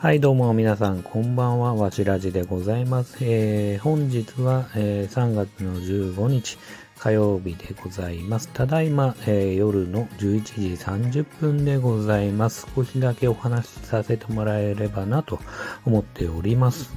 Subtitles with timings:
[0.00, 3.18] はい、どうも皆さん、こんばんは、わしらじでございます。
[3.20, 6.56] えー、本日は、えー、3月の15日、
[6.98, 8.48] 火曜日でございます。
[8.48, 12.66] ただいま、えー、夜の11時30分でございます。
[12.74, 15.38] 少しだけお話しさせてもらえればなと
[15.84, 16.90] 思っております。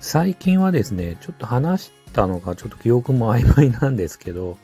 [0.00, 4.56] 最近はですね、ちょっと話したのか、ちょっと記憶も曖昧なんですけど、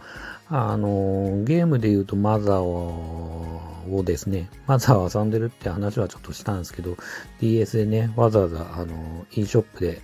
[0.48, 6.96] あの、ゲームで言うとマザーをですね、マザーを遊んでるって話はちょっとしたんですけど、
[7.40, 10.00] DS でね、わざわざ、あの、e ショップで、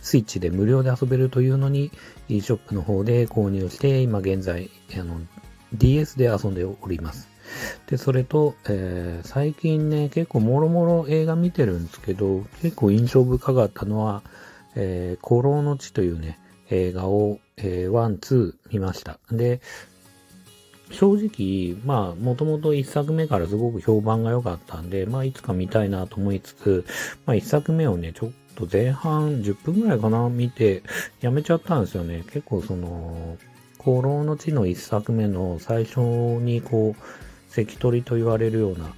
[0.00, 1.90] スイッチで無料で遊べるというのに、
[2.28, 5.20] e ショップの方で購入して、今現在、あの、
[5.72, 7.28] DS で遊んでおります。
[7.86, 14.22] で、それと、えー、最近ね、結構もろもろ映画見てるんですけど、結構印象深かったのは、
[14.74, 16.38] えー、孤狼の血というね、
[16.70, 19.18] 映画を、えー、 one、two 見ました。
[19.30, 19.60] で、
[20.90, 26.84] 正直、まあ、もともと一作目からすごく評判が良かったんで、まあ、いつか見たいなと思いつつ、
[27.26, 30.82] まあ、一作目をね、ちょっと前半10分ぐらいかな、見て、
[31.20, 32.24] やめちゃったんですよね。
[32.26, 33.36] 結構その、
[33.80, 37.02] 功労の地の一作目の最初にこう、
[37.50, 38.92] 関取と言われるような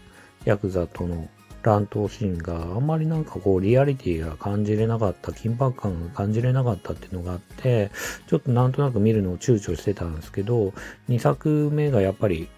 [0.45, 1.29] ヤクザとの
[1.63, 7.91] 乱闘シーンがあんまりなんかこうリアリティが感じれなかった、緊迫感が感じれなかったっていうのがあって、
[8.27, 10.73] ちょっとなんとなく見るのを躊躇してたんですけど、
[11.09, 12.49] 2作目がやっぱり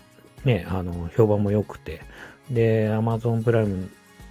[0.44, 2.02] ね、あの、評判も良くて、
[2.50, 3.88] で、Amazon プライム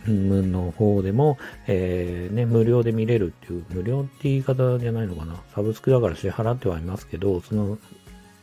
[0.07, 5.35] の方でも、えー、ね、無料で見れるっていう、無料って言い方じゃないのかな。
[5.53, 7.77] サブスクだから支払ってはいますけど、その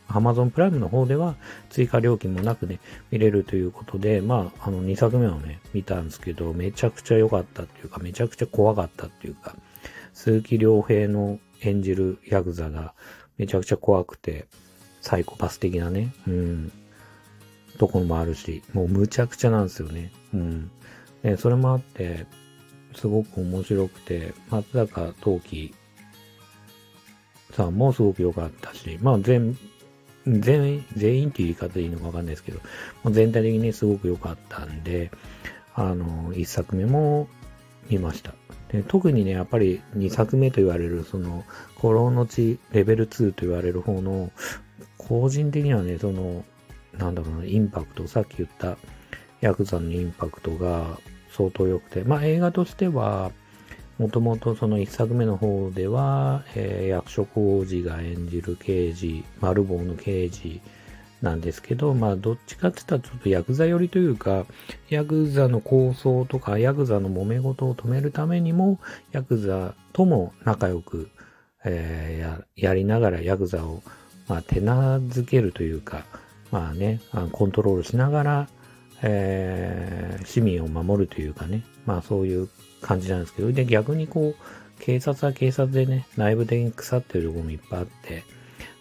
[0.09, 1.35] Amazon プライムの方では
[1.69, 2.79] 追加料金もなくね、
[3.11, 9.55] 見れるということで、まあ、あの2作目をね、見たんですけど、めちゃくちゃ良かったっていうか、めちゃくちゃ怖かったっていうか、
[10.13, 12.93] 鈴木亮平の演じるヤクザが
[13.37, 14.47] めちゃくちゃ怖くて、
[15.01, 16.71] サイコパス的なね、うん、
[17.77, 20.11] ところもあるし、もうむちゃくちゃなんですよね。
[20.33, 20.71] うん。
[21.23, 22.25] で、それもあって、
[22.95, 25.73] すごく面白くて、松坂陶器
[27.51, 29.57] さんもすごく良かったし、まあ全
[30.29, 32.59] 全員、全員っていう言い方でいいのかわかんないですけど、
[33.03, 35.11] もう全体的にすごく良かったんで、
[35.73, 37.27] あの、一作目も
[37.89, 38.33] 見ました。
[38.69, 41.43] で特にね、やっぱり二作目と言われる、その、
[41.75, 44.31] コロの地レベル2と言われる方の、
[44.97, 46.45] 個人的にはね、その、
[46.97, 48.77] なんだろうな、インパクト、さっき言った
[49.41, 50.99] ヤクザのインパクトが
[51.31, 53.31] 相当良くて、まあ映画としては、
[53.99, 60.61] もともとその一作目の方では、えー、役所広司が演じる刑事、丸棒の刑事
[61.21, 64.45] なんですけど、まあどっちかって言ったらちょっとヤクザ寄りというか、
[64.89, 68.79] ヤクザの構想とかヤクザの揉め事を止めるためにも、
[69.11, 71.09] ヤクザとも仲良く、
[71.65, 73.83] えー、ややりながらヤクザを、
[74.29, 76.05] まあ、手なずけるというか、
[76.51, 77.01] まあね、
[77.33, 78.47] コントロールしながら、
[79.01, 82.47] えー、市民を守るというかね、まあそういう
[82.81, 88.23] 感じなんですけど、で、逆にこう、警察は警察でね、内部的に腐ってるところもいっぱいあって、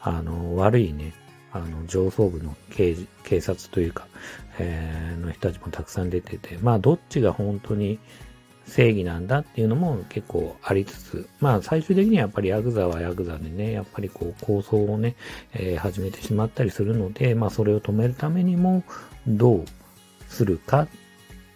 [0.00, 1.12] あの、悪いね、
[1.53, 4.06] あの、上層部の警警察というか、
[4.59, 7.98] えー、の人たちもたくさん出てて、まあ、どっちが本当に
[8.66, 15.16] 正義なんだっていうのも結構ありつつ、まあ、最終的にはやっぱりヤクザはヤクザでね、やっぱりこう、構想をね、
[15.54, 18.84] えー、始めてしまったりするので、まあ、それを止めるためにも、
[19.26, 19.65] どう
[20.28, 20.86] するか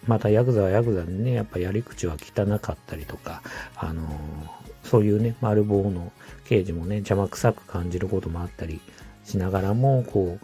[0.07, 3.43] またヤクザはヤクザでね、やっぱやり口は汚かったりとか、
[3.77, 4.03] あの、
[4.83, 6.13] そういうね、丸棒の
[6.45, 8.81] 刑事もね、邪魔くさく感じることもあったり
[9.25, 10.39] しながらも、こ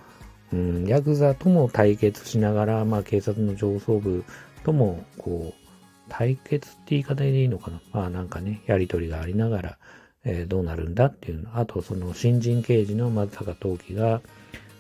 [0.53, 4.25] う、うん、ヤクザとも対決しながら、まあ警察の上層部
[4.65, 5.69] とも、こう、
[6.09, 9.79] 対決って言い方でいいのかなまあなんかね、やりとりがありながら、
[10.25, 11.57] えー、どうなるんだっていうの。
[11.57, 14.21] あと、その新人刑事の松坂陶器が、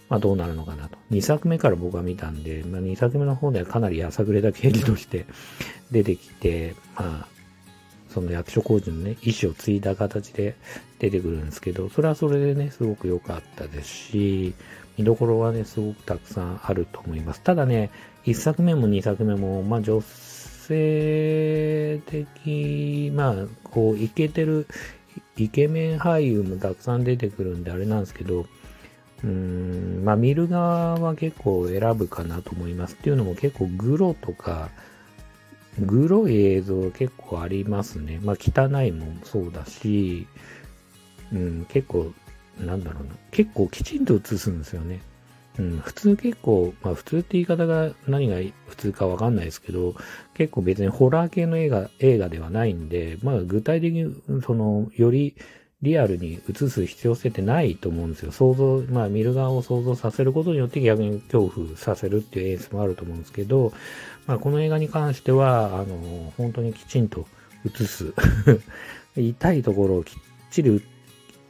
[0.08, 0.98] まあどうなるのかなと。
[1.10, 5.26] 2作目から僕は見たんで、まあ2作目の方ではかなりやさぐれた刑事として
[5.90, 7.28] 出てきて、まあ、
[8.08, 10.56] その役所工事のね、意思を継いだ形で
[10.98, 14.54] 出てくるんですけど、それはそれでね、すごく良かったですし、
[14.96, 17.42] 見どころはね、すごくたくさんあると思います。
[17.42, 17.90] ただね、
[18.24, 24.66] 1作目も2作目も、まあ女性的、まあ、こう、イケてる、
[25.36, 28.46] イケメン俳優もたくさん出てくるんであれなんですけど、
[29.24, 32.94] うーん、まあ見る側は結構選ぶかなと思います。
[32.94, 34.70] っていうのも結構グロとか、
[35.80, 38.20] グロい映像結構ありますね。
[38.22, 40.26] まあ汚いもそうだし、
[41.32, 42.12] うん、結構、
[42.58, 43.10] なんだろうな。
[43.30, 45.00] 結構きちんと映すんですよね。
[45.58, 48.36] うん、普通結構、まあ普通って言い方が何が
[48.68, 49.94] 普通かわかんないですけど、
[50.34, 55.34] 結構別にホラー系の映画、映画ではないんで、まあ具体的に、その、より
[55.82, 58.32] リアルに映す必要性ってないと思うんですよ。
[58.32, 63.72] 想像、まあ見る側を想像させることによって逆に恐怖させるっていう演出もあると思うんですけど、
[64.26, 67.26] まあこの映画に関しては、あの、本当にきちんと
[67.64, 68.12] 映す。
[69.16, 70.14] 痛いところをきっ
[70.50, 70.82] ちり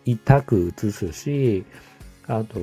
[0.04, 1.64] 痛く映すし、
[2.26, 2.58] あと、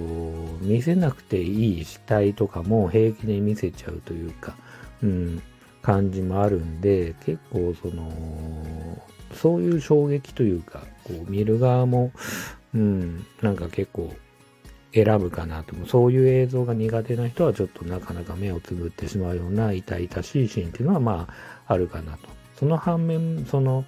[0.62, 4.56] 見せなくていい死体とかも平気で見せちゃうというか、
[5.02, 5.42] うん、
[5.82, 8.12] 感じもあるんで、結構その、
[9.36, 12.12] そういう衝撃というか、こう見る側も、
[12.74, 14.14] うん、なんか結構
[14.94, 15.76] 選ぶかなと。
[15.88, 21.28] そういう映像が苦手な人はちょっとなかなか目をつぶってしまうような痛々しいシーンっていうのはま
[21.68, 22.30] ああるかなと。
[22.58, 23.86] その反面、その、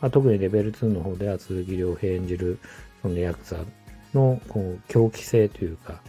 [0.00, 2.58] まあ、特にレベル2の方では鈴木亮平演じる
[3.02, 3.58] そのヤクザ
[4.14, 6.00] のこう狂気性というか、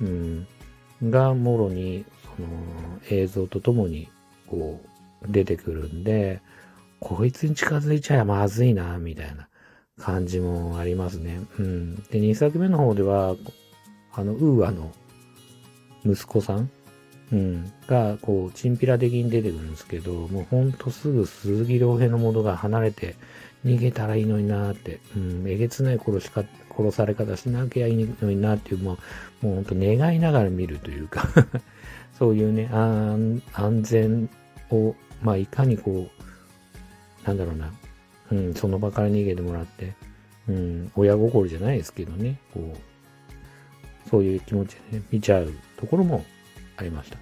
[0.00, 0.46] うん、
[1.02, 2.04] がもろに
[2.36, 2.48] その
[3.10, 4.08] 映像とともに
[4.46, 4.80] こ
[5.22, 6.40] う出てくるんで、
[7.00, 9.48] こいつに近づいちゃまずいな、みたいな
[9.98, 11.40] 感じもありますね。
[11.58, 11.96] うん。
[11.96, 13.36] で、2作目の方では、
[14.12, 14.92] あの、ウーアの
[16.04, 16.70] 息子さん？
[17.32, 23.14] うん、が、こう、チンピラ的に出てくるんですけど、もうほんとすぐ鈴木亮平の元が離れて
[23.64, 26.44] 逃げたらいいのになーって、うん、えげつない殺しか、
[26.76, 28.98] 殺され方しなきゃいいのになっていう、も
[29.42, 31.28] う、もうほんと願いながら見るというか
[32.18, 33.40] そういうね、安
[33.82, 34.28] 全
[34.70, 36.29] を、まあ、いかにこう、
[37.24, 37.72] なんだろうな、
[38.32, 39.94] うん、その場から逃げてもらって、
[40.48, 46.24] うん、親心じゃないですけどね、こう、そういう気持ちでね、見ちゃうところも
[46.76, 47.18] ありました。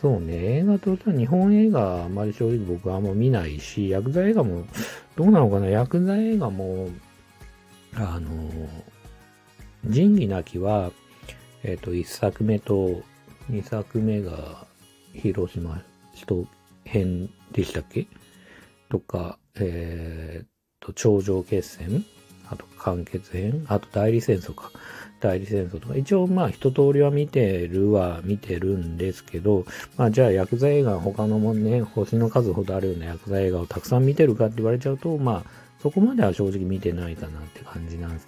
[0.00, 4.64] そうね、映画としては日本映画あまり正直僕はあんま見ないし、ヤクザ映画も、
[5.16, 6.88] どうなのかな、ヤクザ映画も、
[7.94, 8.28] あの、
[9.84, 10.90] 仁義なきは、
[11.62, 13.02] えっ、ー、と、1作目と
[13.50, 14.66] 2作目が
[15.14, 15.82] 広島
[16.14, 16.46] 人
[16.84, 18.06] 編でしたっけ？
[18.92, 22.04] とか、えー、と、頂上決戦、
[22.50, 24.70] あと完結編、あと代理戦争か。
[25.18, 29.64] 代理戦争とか、一応まあ一通りは見てるは見てるんですけど、
[29.96, 35.50] まあじゃあ薬剤映画他のもね、星の数ほどあるような薬剤映画をたくさん見てるかって言われちゃうと、まあ
[35.80, 38.20] そこまでは正直見てないかなって感じなん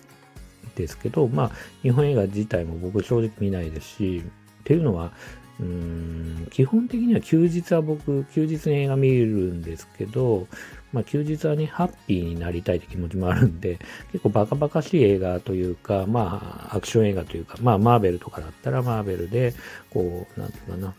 [0.77, 1.51] ですけど、まあ
[1.83, 4.23] 日本映画自体も僕正直見ないですし、
[4.61, 5.13] っていうのは、
[5.61, 10.47] うん基本的には休日は僕、休日に映画見るんですけど、
[10.93, 13.79] まあ休日はね、ハッピーになりたいって気持ちもあるんで、
[14.13, 19.55] 結構バカバカしい映画というか、まあアクション映画というか、まあマーベルとかだったらマーベルで、
[19.91, 20.95] こう、なんていうかな、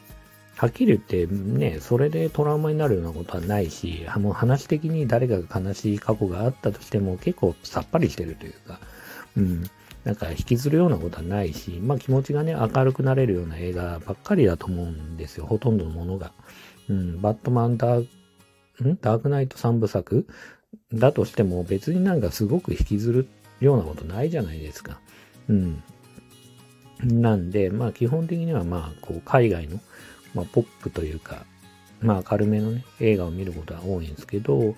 [0.58, 8.80] はっきり言ってね、それでトラウマになるようなことはないし、もう話的に誰かが悲しい過去があったとしても結構さっぱりしてるというか、
[9.36, 9.64] うん。
[10.06, 15.48] なんか引きずるようなことはないし、まあ気持ちがね、明るくなれるような映画ばっかりだと思うんですよ。
[15.48, 16.32] ほとんどのものが。
[16.88, 18.98] うん、バットマンダーん？
[19.02, 20.28] ダークナイト3部作？
[20.94, 23.28] だとしても別になんかすごく引きずる
[23.60, 25.00] ようなことないじゃないですか。
[25.50, 25.84] うん。
[27.04, 29.80] なんで、まあ基本的にはまあこう海外の、
[30.36, 31.46] まあ、ポップというか、
[32.02, 34.76] まあ軽めのね、映画を見ることは多いんですけど、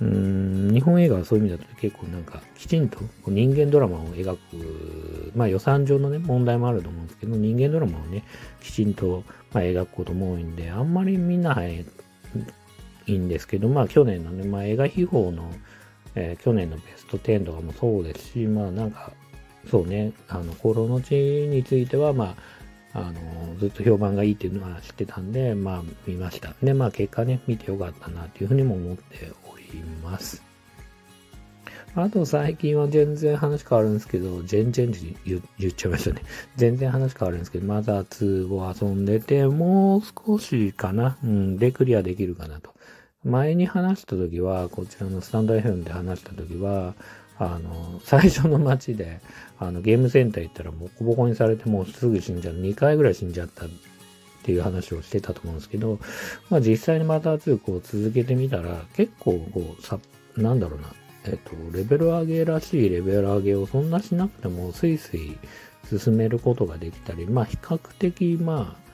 [0.00, 8.24] うん、日本映画はそういう意味だと結構なんかきちんと人間ドラマを描く、まあ予算上のね、問題もあると思うんですけど、人間ドラマをね、
[8.62, 11.84] きちんと、ま、描くことも多いんで、あんまり見ない
[13.06, 15.50] いんですけど、まあ去年のね、まあ映画秘宝の、
[16.14, 19.12] えー、去年のベスト10とかもそうですし、まあなんか、
[19.70, 22.34] そうね、あの、心の地については、ま
[22.94, 23.20] あ、あの、
[23.60, 26.54] ずっと評判がいいっていうのは知ってたんで、まあ見ました。
[26.62, 29.26] で、まあ結果ね、見てよかったなっていうふうにも思って
[29.76, 30.42] います。
[31.94, 34.92] あと最近は全然話変わるんですけど、全然
[35.24, 36.22] 言言っちゃいましたね。
[36.56, 41.18] 全然話変わるんですけど、マザー2を遊んでて、もう少しかな。
[41.24, 42.74] うん、でクリアできるかなと。
[43.24, 46.94] 前に話した時は、こちらのスタンド FM で話した時は、
[47.40, 49.20] あの、最初の街で、
[49.58, 52.54] あの、ゲームセンター行ったらボコボコにされてもうすぐ死んじゃう。
[52.54, 53.68] 2回ぐらい死んじゃったっ
[54.42, 55.98] ていう話をしてたと思うんですけど、
[56.50, 59.98] まあ実際にまた2こう続けてみたら、結構こう、さ、
[60.36, 60.92] なんだろうな、
[61.24, 65.38] えっと、レベル上げらしいレベル上げをそんなしなくてもスイスイ
[65.98, 68.89] 進めることができたり、まあ比較的まあ、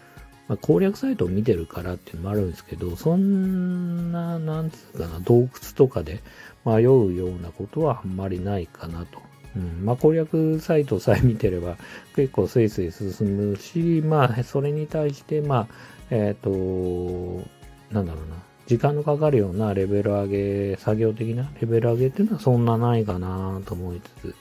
[0.48, 6.20] まあ、攻略サイトを見てるからっていうのもあるんですけど、そんな、なんつうかな、洞窟とかで
[6.64, 9.20] 迷うようなことはあんまりないかなと。
[9.56, 11.78] うん、まあ攻略サイトさえ見てれば
[12.14, 15.66] 結構スイスイ進むし、まあそれに対して、まあ、
[16.10, 17.48] えっ、ー、と、
[17.90, 18.36] なんだろうな、
[18.66, 24.34] 時間のかかるようなレベル上げ、作業的なレベル上げっていうのはそんなないかなと思いつつ、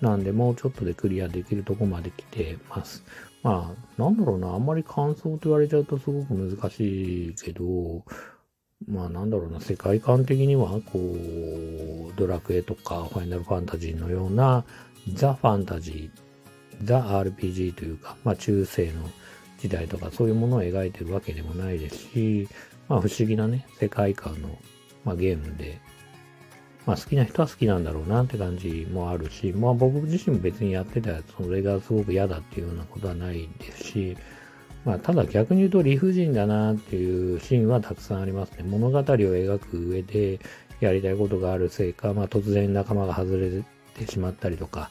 [0.00, 3.04] なんでもうちょっとでクリアできるとこまで来てます。
[3.42, 8.04] まあ、なんだろうな、あんまり感想と言われちゃうとすごく難しいけど、
[8.88, 14.64] まあなんだろうな、世界観的には、こう、ドラクエとかファイナルファンタジーのような、
[15.14, 19.08] ザ・ファンタジー、ザ・ RPG というか、まあ中世の
[19.58, 22.48] 時代とかそういうものを描いてるわけでもないですし、
[22.88, 24.58] まあ不思議なね、世界観の、
[25.04, 25.78] まあ、ゲームで、
[26.86, 34.16] まあ好きな人は好きなんだろうなって感じもあるし、まあ僕自身も別にやってたらそれがすごく嫌だっていうようなことはないですし、
[34.84, 38.64] まあただ逆に言うと理不尽だなっていうシーンはたくさんありますね。
[38.64, 40.40] 物語を描く上で
[40.80, 43.62] やりたいことがあるせいか、まあ突然仲間が外れ
[43.94, 44.90] てしまったりとか、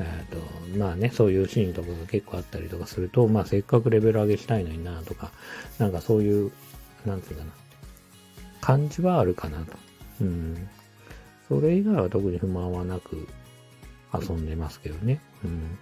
[0.00, 5.32] え、ー、と、まあね、そういうシーンとかが結構あったりとかすると、まあせっかくレベル上げしたいのになとか、
[5.78, 6.52] なんかそういう、
[7.04, 7.50] なんていうかな、
[8.60, 9.72] 感じはあるかなと。
[10.20, 10.68] うん。
[11.48, 13.26] それ以外は特に不満はなく
[14.12, 15.20] 遊んでますけどね。
[15.44, 15.78] うん。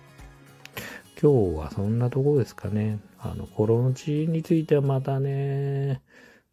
[1.20, 2.98] 今日はそんなとこですかね。
[3.18, 6.02] あの、コロの地についてはまたね、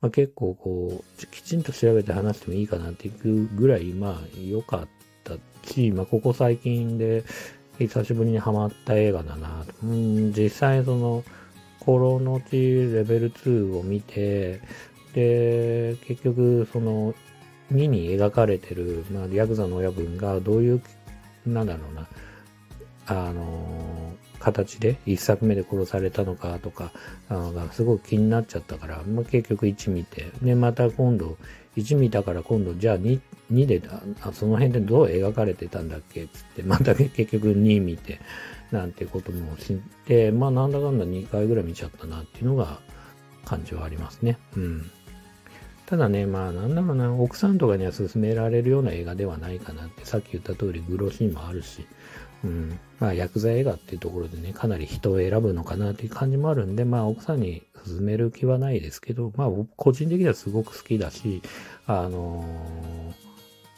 [0.01, 4.87] まあ、結構こう、きちんと調べて話してもいいかなっていうぐらい、まあ良かっ
[5.23, 5.35] た
[5.69, 7.23] し、まあここ最近で
[7.77, 11.23] 久しぶりにハマった映画だなうん、実際その、
[11.79, 12.55] コロの地
[12.93, 14.61] レベル2を見て、
[15.13, 17.13] で、結局その、
[17.73, 20.81] 2に描かれてる、まあ、ヤクザの親分がどういう、
[21.45, 22.07] なんだろうな、
[23.07, 26.91] あのー、形で1作目で殺されたのかとか、
[27.29, 31.37] あがすごく気になっちゃったから、まあ、結局1見て、で、また今度、
[31.75, 33.19] 1見たから今度、じゃあ 2,
[33.51, 33.81] 2で
[34.21, 38.19] あ、その辺でどう描かれてたんだっけつって、また結局2見て、
[38.71, 42.79] なんてことも知って、まあなんだかんだ2回ぐらい見ちゃったなっていうのが
[43.45, 44.37] 感じはありますね。
[44.55, 44.91] うん。
[45.93, 51.85] ただね、まあなんだろうな、奥さんとかには勧められるような映画ではないかなって、さっき言った通りグロシーンもあるし、
[52.43, 61.43] うん、まあ薬剤映画っていうところでね、かなり人を選ぶのかなっていう感じもあるんで、まあ奥さんに勧める気はないですけど、まあ個人的にはすごく好きだし、
[61.85, 63.13] あのー、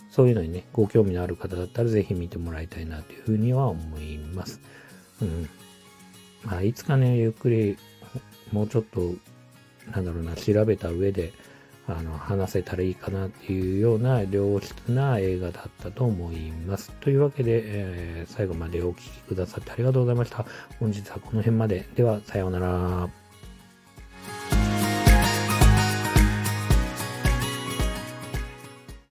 [0.10, 4.62] そういうのにね、ご興味のある方だったらぜひ見てもらいたいなというふうには思います。
[5.22, 5.50] うん。
[6.46, 7.78] まあいつかね、ゆっくり、
[8.54, 9.02] もうちょっと、
[9.92, 11.34] なんだろうな、調べた上で、
[11.88, 16.92] あの、話せたらいいかなっていうような良質な映画だったと思います。
[17.01, 20.46] というわけで、えー、最後までお聴きくださってありがとうございました。
[20.80, 21.88] 本日はこの辺まで。
[21.96, 23.25] では、さようなら。